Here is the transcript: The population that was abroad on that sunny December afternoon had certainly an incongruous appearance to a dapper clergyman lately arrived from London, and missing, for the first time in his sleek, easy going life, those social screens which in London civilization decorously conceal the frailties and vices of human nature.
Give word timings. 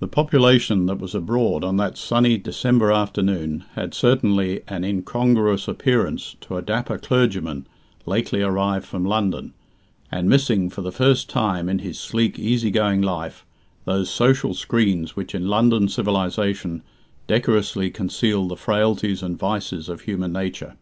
The 0.00 0.08
population 0.08 0.86
that 0.86 0.98
was 0.98 1.14
abroad 1.14 1.62
on 1.62 1.76
that 1.76 1.96
sunny 1.96 2.38
December 2.38 2.90
afternoon 2.90 3.64
had 3.74 3.94
certainly 3.94 4.62
an 4.66 4.82
incongruous 4.82 5.68
appearance 5.68 6.34
to 6.40 6.56
a 6.56 6.60
dapper 6.60 6.98
clergyman 6.98 7.68
lately 8.04 8.42
arrived 8.42 8.84
from 8.84 9.04
London, 9.04 9.54
and 10.10 10.28
missing, 10.28 10.70
for 10.70 10.82
the 10.82 10.90
first 10.90 11.30
time 11.30 11.68
in 11.68 11.78
his 11.78 12.00
sleek, 12.00 12.36
easy 12.36 12.72
going 12.72 13.00
life, 13.00 13.46
those 13.84 14.10
social 14.10 14.54
screens 14.54 15.14
which 15.14 15.36
in 15.36 15.46
London 15.46 15.86
civilization 15.88 16.82
decorously 17.28 17.92
conceal 17.92 18.48
the 18.48 18.56
frailties 18.56 19.22
and 19.22 19.38
vices 19.38 19.88
of 19.88 20.00
human 20.00 20.32
nature. 20.32 20.74